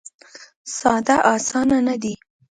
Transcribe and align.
ساده 0.77 1.15
اسانه 1.33 1.77
نه 1.87 1.95
دی. 2.01 2.13